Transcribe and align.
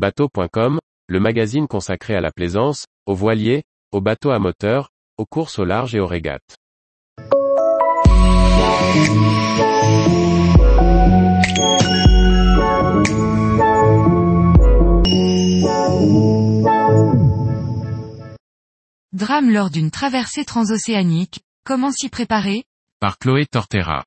Bateau.com, 0.00 0.78
le 1.08 1.20
magazine 1.20 1.68
consacré 1.68 2.14
à 2.14 2.22
la 2.22 2.30
plaisance, 2.30 2.86
aux 3.04 3.14
voiliers, 3.14 3.64
aux 3.92 4.00
bateaux 4.00 4.30
à 4.30 4.38
moteur, 4.38 4.88
aux 5.18 5.26
courses 5.26 5.58
au 5.58 5.66
large 5.66 5.94
et 5.94 6.00
aux 6.00 6.06
régates. 6.06 6.56
Drame 19.12 19.50
lors 19.50 19.68
d'une 19.68 19.90
traversée 19.90 20.46
transocéanique, 20.46 21.40
comment 21.66 21.92
s'y 21.92 22.08
préparer? 22.08 22.64
Par 23.00 23.18
Chloé 23.18 23.44
Tortera. 23.44 24.04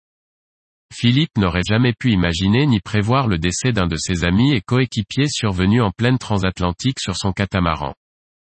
Philippe 0.93 1.37
n'aurait 1.37 1.63
jamais 1.67 1.93
pu 1.93 2.11
imaginer 2.11 2.67
ni 2.67 2.79
prévoir 2.79 3.27
le 3.27 3.39
décès 3.39 3.71
d'un 3.71 3.87
de 3.87 3.95
ses 3.97 4.23
amis 4.23 4.53
et 4.53 4.61
coéquipiers 4.61 5.27
survenu 5.27 5.81
en 5.81 5.89
pleine 5.89 6.19
transatlantique 6.19 6.99
sur 6.99 7.17
son 7.17 7.33
catamaran. 7.33 7.95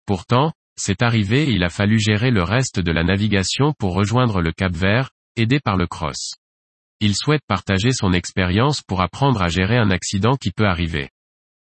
Pourtant, 0.05 0.54
c'est 0.76 1.02
arrivé 1.02 1.50
et 1.50 1.54
il 1.54 1.64
a 1.64 1.70
fallu 1.70 2.00
gérer 2.00 2.30
le 2.30 2.44
reste 2.44 2.80
de 2.80 2.92
la 2.92 3.04
navigation 3.04 3.73
pour 3.80 3.95
rejoindre 3.95 4.42
le 4.42 4.52
Cap 4.52 4.72
Vert, 4.72 5.09
aidé 5.36 5.59
par 5.59 5.78
le 5.78 5.88
cross. 5.88 6.36
Il 7.00 7.16
souhaite 7.16 7.42
partager 7.48 7.92
son 7.92 8.14
expérience 8.14 8.84
pour 8.84 9.02
apprendre 9.02 9.42
à 9.42 9.48
gérer 9.48 9.78
un 9.78 9.90
accident 9.90 10.36
qui 10.36 10.52
peut 10.52 10.67
arriver. 10.67 11.09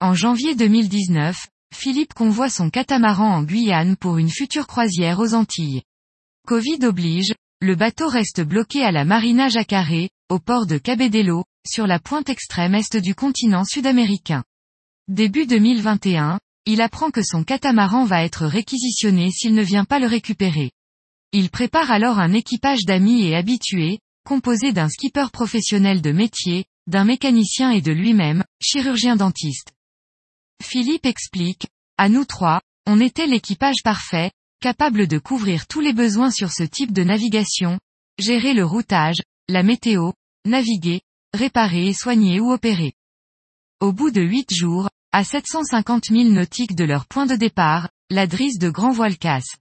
En 0.00 0.12
janvier 0.12 0.54
2019, 0.54 1.48
Philippe 1.74 2.12
convoie 2.12 2.50
son 2.50 2.68
catamaran 2.68 3.34
en 3.34 3.42
Guyane 3.42 3.96
pour 3.96 4.18
une 4.18 4.30
future 4.30 4.66
croisière 4.66 5.20
aux 5.20 5.32
Antilles. 5.34 5.82
Covid 6.46 6.84
oblige, 6.84 7.32
le 7.62 7.76
bateau 7.76 8.08
reste 8.08 8.42
bloqué 8.42 8.82
à 8.82 8.92
la 8.92 9.04
marina 9.04 9.48
Jacaré, 9.48 10.10
au 10.30 10.38
port 10.38 10.66
de 10.66 10.78
Cabedelo, 10.78 11.44
sur 11.68 11.88
la 11.88 11.98
pointe 11.98 12.28
extrême 12.28 12.76
est 12.76 12.96
du 12.96 13.16
continent 13.16 13.64
sud-américain. 13.64 14.44
Début 15.08 15.44
2021, 15.44 16.38
il 16.66 16.80
apprend 16.80 17.10
que 17.10 17.22
son 17.22 17.42
catamaran 17.42 18.04
va 18.04 18.22
être 18.22 18.46
réquisitionné 18.46 19.32
s'il 19.32 19.54
ne 19.54 19.62
vient 19.62 19.84
pas 19.84 19.98
le 19.98 20.06
récupérer. 20.06 20.70
Il 21.32 21.50
prépare 21.50 21.90
alors 21.90 22.20
un 22.20 22.32
équipage 22.32 22.84
d'amis 22.84 23.26
et 23.26 23.34
habitués, 23.34 23.98
composé 24.24 24.72
d'un 24.72 24.88
skipper 24.88 25.26
professionnel 25.32 26.00
de 26.00 26.12
métier, 26.12 26.64
d'un 26.86 27.04
mécanicien 27.04 27.72
et 27.72 27.80
de 27.80 27.92
lui-même, 27.92 28.44
chirurgien 28.62 29.16
dentiste. 29.16 29.72
Philippe 30.62 31.06
explique, 31.06 31.66
à 31.98 32.08
nous 32.08 32.24
trois, 32.24 32.60
on 32.86 33.00
était 33.00 33.26
l'équipage 33.26 33.82
parfait, 33.82 34.30
capable 34.60 35.08
de 35.08 35.18
couvrir 35.18 35.66
tous 35.66 35.80
les 35.80 35.92
besoins 35.92 36.30
sur 36.30 36.52
ce 36.52 36.62
type 36.62 36.92
de 36.92 37.02
navigation, 37.02 37.80
gérer 38.18 38.54
le 38.54 38.64
routage, 38.64 39.18
la 39.48 39.64
météo, 39.64 40.12
naviguer, 40.46 41.02
réparer 41.34 41.88
et 41.88 41.92
soigner 41.92 42.40
ou 42.40 42.52
opérer. 42.52 42.94
Au 43.80 43.92
bout 43.92 44.10
de 44.10 44.22
huit 44.22 44.52
jours, 44.52 44.88
à 45.12 45.24
750 45.24 46.06
000 46.10 46.30
nautiques 46.30 46.74
de 46.74 46.84
leur 46.84 47.06
point 47.06 47.26
de 47.26 47.34
départ, 47.34 47.88
la 48.10 48.26
drisse 48.26 48.58
de 48.58 48.70
grand 48.70 48.92
voile 48.92 49.18
casse. 49.18 49.56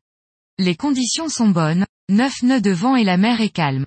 Les 0.58 0.76
conditions 0.76 1.30
sont 1.30 1.50
bonnes, 1.50 1.86
neuf 2.10 2.44
nœuds 2.44 2.62
de 2.62 2.72
vent 2.72 2.96
et 2.96 3.04
la 3.04 3.18
mer 3.18 3.42
est 3.42 3.50
calme. 3.50 3.86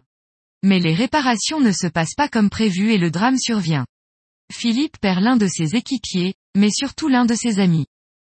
Mais 0.62 0.78
les 0.78 0.94
réparations 0.94 1.60
ne 1.60 1.72
se 1.72 1.86
passent 1.86 2.14
pas 2.14 2.28
comme 2.28 2.50
prévu 2.50 2.92
et 2.92 2.98
le 2.98 3.10
drame 3.10 3.38
survient. 3.38 3.86
Philippe 4.52 4.98
perd 4.98 5.20
l'un 5.20 5.36
de 5.36 5.48
ses 5.48 5.74
équipiers, 5.76 6.34
mais 6.56 6.70
surtout 6.70 7.08
l'un 7.08 7.24
de 7.24 7.34
ses 7.34 7.58
amis. 7.58 7.86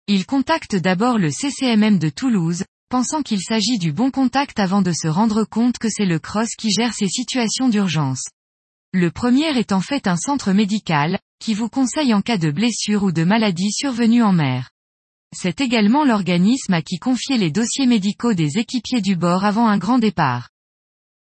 Il 0.07 0.25
contacte 0.25 0.75
d'abord 0.75 1.17
le 1.17 1.31
CCMM 1.31 1.97
de 1.97 2.09
Toulouse, 2.09 2.65
pensant 2.89 3.23
qu'il 3.23 3.41
s'agit 3.41 3.79
du 3.79 3.91
bon 3.91 4.11
contact 4.11 4.59
avant 4.59 4.81
de 4.81 4.91
se 4.91 5.07
rendre 5.07 5.45
compte 5.45 5.77
que 5.77 5.89
c'est 5.89 6.05
le 6.05 6.19
cross 6.19 6.49
qui 6.57 6.71
gère 6.71 6.93
ces 6.93 7.07
situations 7.07 7.67
d'urgence. 7.67 8.23
Le 8.95 9.09
premier 9.09 9.57
est 9.57 9.71
en 9.71 9.81
fait 9.81 10.05
un 10.05 10.15
centre 10.15 10.53
médical, 10.53 11.19
qui 11.39 11.55
vous 11.55 11.67
conseille 11.67 12.13
en 12.13 12.21
cas 12.21 12.37
de 12.37 12.51
blessure 12.51 13.01
ou 13.01 13.11
de 13.11 13.23
maladie 13.23 13.71
survenue 13.71 14.21
en 14.21 14.33
mer. 14.33 14.69
C'est 15.35 15.61
également 15.61 16.05
l'organisme 16.05 16.75
à 16.75 16.83
qui 16.83 16.99
confier 16.99 17.39
les 17.39 17.49
dossiers 17.49 17.87
médicaux 17.87 18.35
des 18.35 18.59
équipiers 18.59 19.01
du 19.01 19.15
bord 19.15 19.45
avant 19.45 19.67
un 19.67 19.79
grand 19.79 19.97
départ. 19.97 20.49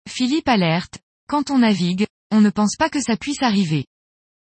Philippe 0.10 0.48
alerte, 0.48 1.02
quand 1.28 1.52
on 1.52 1.60
navigue, 1.60 2.08
on 2.32 2.42
ne 2.42 2.50
pense 2.50 2.76
pas 2.78 2.90
que 2.90 3.00
ça 3.00 3.16
puisse 3.16 3.44
arriver. 3.44 3.86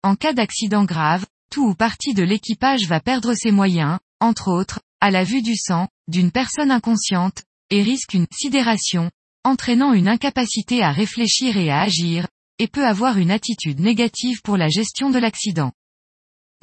En 0.02 0.16
cas 0.16 0.32
d'accident 0.32 0.86
grave, 0.86 1.26
tout 1.52 1.68
ou 1.68 1.76
partie 1.76 2.14
de 2.14 2.24
l'équipage 2.24 2.88
va 2.88 3.02
perdre 3.02 3.34
ses 3.34 3.52
moyens, 3.52 4.00
entre 4.22 4.50
autres, 4.50 4.80
à 5.02 5.12
la 5.12 5.26
vue 5.26 5.42
du 5.42 5.58
sang, 5.58 5.90
d'une 6.08 6.32
personne 6.32 6.72
inconsciente, 6.72 7.44
et 7.70 7.84
risque 7.84 8.14
une 8.14 8.28
sidération, 8.32 9.12
entraînant 9.44 9.92
une 9.92 10.08
incapacité 10.08 10.82
à 10.82 10.94
réfléchir 10.94 11.58
et 11.58 11.70
à 11.70 11.82
agir, 11.82 12.26
et 12.60 12.68
peut 12.68 12.86
avoir 12.86 13.18
une 13.18 13.32
attitude 13.32 13.80
négative 13.80 14.42
pour 14.44 14.58
la 14.58 14.68
gestion 14.68 15.10
de 15.10 15.18
l'accident. 15.18 15.72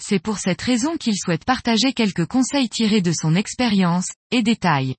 C'est 0.01 0.19
pour 0.19 0.39
cette 0.39 0.61
raison 0.61 0.97
qu'il 0.99 1.17
souhaite 1.17 1.45
partager 1.45 1.95
quelques 1.95 2.27
conseils 2.27 2.69
tirés 2.69 3.01
de 3.01 3.13
son 3.13 3.35
expérience, 3.35 4.09
et 4.31 4.43
détails. 4.43 4.95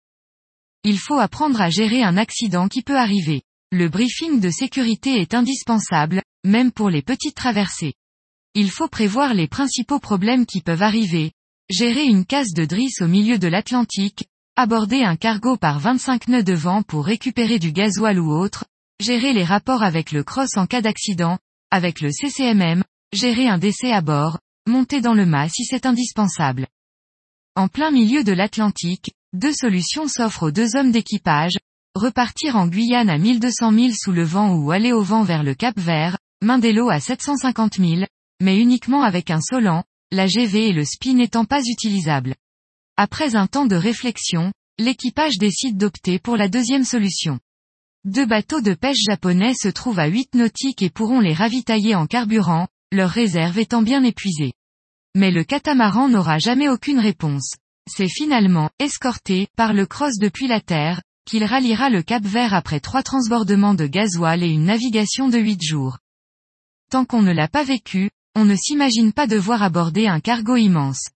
Il 0.84 0.98
faut 0.98 1.20
apprendre 1.20 1.62
à 1.62 1.70
gérer 1.70 2.02
un 2.02 2.18
accident 2.18 2.68
qui 2.68 2.82
peut 2.82 2.98
arriver. 2.98 3.44
Le 3.72 3.90
briefing 3.90 4.40
de 4.40 4.50
sécurité 4.50 5.22
est 5.22 5.34
indispensable, 5.34 6.24
même 6.44 6.72
pour 6.72 6.90
les 6.90 7.02
petites 7.02 7.36
traversées. 7.36 7.94
Il 8.56 8.72
faut 8.72 8.88
prévoir 8.88 9.34
les 9.34 9.48
principaux 9.48 10.00
problèmes 10.00 10.46
qui 10.46 10.62
peuvent 10.62 10.82
arriver, 10.82 11.32
gérer 11.70 12.06
une 12.06 12.26
casse 12.26 12.54
de 12.54 12.66
drisse 12.66 13.02
au 13.02 13.08
milieu 13.08 13.38
de 13.38 13.48
l'Atlantique, 13.48 14.26
aborder 14.56 15.04
un 15.04 15.16
cargo 15.16 15.58
par 15.58 15.80
25 15.80 16.30
nœuds 16.30 16.44
de 16.44 16.54
vent 16.54 16.82
pour 16.82 17.06
récupérer 17.06 17.60
du 17.60 17.72
gasoil 17.72 18.20
ou 18.20 18.32
autre, 18.32 18.66
gérer 19.00 19.34
les 19.34 19.44
rapports 19.44 19.84
avec 19.84 20.12
le 20.12 20.24
cross 20.24 20.58
en 20.58 20.66
cas 20.66 20.82
d'accident, 20.82 21.38
avec 21.72 22.02
le 22.02 22.12
CCMM, 22.12 22.84
gérer 23.14 23.48
un 23.48 23.58
décès 23.58 23.92
à 23.92 24.02
bord, 24.02 24.40
monter 24.68 25.02
dans 25.02 25.14
le 25.14 25.26
mât 25.26 25.50
si 25.50 25.66
c'est 25.66 25.86
indispensable. 25.86 26.68
En 27.56 27.68
plein 27.68 27.92
milieu 27.92 28.24
de 28.24 28.34
l'Atlantique, 28.34 29.12
deux 29.34 29.54
solutions 29.54 30.08
s'offrent 30.08 30.44
aux 30.44 30.52
deux 30.52 30.76
hommes 30.76 30.92
d'équipage, 30.92 31.58
repartir 31.96 32.56
en 32.56 32.68
Guyane 32.68 33.10
à 33.10 33.18
1200 33.18 33.72
000 33.72 33.88
sous 33.94 34.12
le 34.12 34.24
vent 34.24 34.56
ou 34.56 34.72
aller 34.72 34.94
au 34.94 35.04
vent 35.04 35.24
vers 35.24 35.44
le 35.44 35.54
Cap 35.54 35.80
Vert, 35.80 36.18
Mindelo 36.44 36.90
à 36.90 37.00
750 37.00 37.78
000, 37.78 38.04
mais 38.42 38.60
uniquement 38.60 39.04
avec 39.04 39.32
un 39.32 39.42
solant, 39.42 39.84
la 40.12 40.28
GV 40.28 40.70
et 40.70 40.74
le 40.74 40.86
SPI 40.86 41.16
n'étant 41.16 41.46
pas 41.46 41.62
utilisables. 41.62 42.36
Après 42.96 43.36
un 43.36 43.48
temps 43.48 43.66
de 43.66 43.76
réflexion, 43.76 44.52
l'équipage 44.80 45.38
décide 45.38 45.78
d'opter 45.78 46.20
pour 46.20 46.38
la 46.38 46.48
deuxième 46.48 46.86
solution. 46.86 47.40
Deux 48.08 48.26
bateaux 48.26 48.62
de 48.62 48.74
pêche 48.74 49.04
japonais 49.06 49.54
se 49.54 49.68
trouvent 49.68 50.00
à 50.00 50.08
8 50.08 50.36
nautiques 50.36 50.82
et 50.82 50.90
pourront 50.90 51.20
les 51.20 51.34
ravitailler 51.34 51.94
en 51.94 52.08
carburant, 52.08 52.70
leurs 52.94 53.10
réserves 53.10 53.60
étant 53.60 53.82
bien 53.82 54.02
épuisées. 54.02 54.54
Mais 55.14 55.30
le 55.30 55.44
catamaran 55.44 56.08
n'aura 56.08 56.38
jamais 56.38 56.70
aucune 56.70 57.00
réponse. 57.00 57.56
C'est 57.86 58.08
finalement, 58.08 58.70
escorté, 58.80 59.50
par 59.58 59.74
le 59.74 59.86
cross 59.86 60.20
depuis 60.20 60.48
la 60.48 60.62
Terre, 60.62 61.02
qu'il 61.26 61.44
ralliera 61.44 61.90
le 61.90 62.02
Cap 62.02 62.24
Vert 62.24 62.54
après 62.54 62.80
trois 62.80 63.04
transbordements 63.04 63.74
de 63.74 63.88
gasoil 63.88 64.42
et 64.42 64.48
une 64.48 64.64
navigation 64.64 65.28
de 65.28 65.40
8 65.40 65.62
jours. 65.62 65.98
Tant 66.90 67.04
qu'on 67.04 67.22
ne 67.22 67.34
l'a 67.34 67.50
pas 67.50 67.66
vécu, 67.66 68.10
on 68.36 68.46
ne 68.46 68.56
s'imagine 68.56 69.12
pas 69.12 69.28
devoir 69.28 69.64
aborder 69.64 70.08
un 70.08 70.22
cargo 70.22 70.56
immense. 70.56 71.10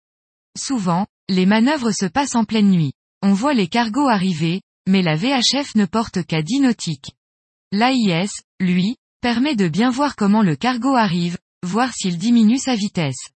Souvent, 0.59 1.07
les 1.29 1.47
manœuvres 1.47 1.93
se 1.93 2.07
passent 2.07 2.35
en 2.35 2.43
pleine 2.43 2.71
nuit. 2.71 2.95
On 3.23 3.33
voit 3.33 3.55
les 3.55 3.69
cargos 3.69 4.09
arriver, 4.09 4.61
mais 4.91 5.03
la 5.03 5.15
VHF 5.15 5.77
ne 5.77 5.87
porte 5.87 6.25
qu'à 6.27 6.43
10 6.43 6.61
nautiques. 6.63 7.13
L'AIS, 7.71 8.43
lui, 8.59 8.97
permet 9.21 9.55
de 9.55 9.69
bien 9.69 9.89
voir 9.89 10.17
comment 10.17 10.43
le 10.43 10.57
cargo 10.57 10.97
arrive, 10.97 11.39
voir 11.63 11.93
s'il 11.93 12.19
diminue 12.19 12.59
sa 12.59 12.75
vitesse. 12.75 13.29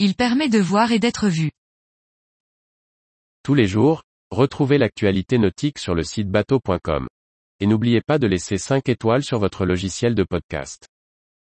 Il 0.00 0.16
permet 0.16 0.48
de 0.48 0.58
voir 0.58 0.90
et 0.90 0.98
d'être 0.98 1.28
vu. 1.28 1.52
Tous 3.44 3.54
les 3.54 3.68
jours, 3.68 4.02
retrouvez 4.32 4.76
l'actualité 4.76 5.38
nautique 5.38 5.78
sur 5.78 5.94
le 5.94 6.02
site 6.02 6.30
bateau.com. 6.30 7.06
Et 7.60 7.66
n'oubliez 7.68 8.00
pas 8.00 8.18
de 8.18 8.26
laisser 8.26 8.58
5 8.58 8.88
étoiles 8.88 9.22
sur 9.22 9.38
votre 9.38 9.64
logiciel 9.66 10.16
de 10.16 10.24
podcast. 10.24 10.88